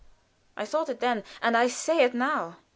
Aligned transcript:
I 0.57 0.65
thought 0.65 0.89
it 0.89 0.99
then, 0.99 1.23
and 1.43 1.55
I 1.55 1.67
say 1.67 2.01
it 2.03 2.15
now. 2.15 2.57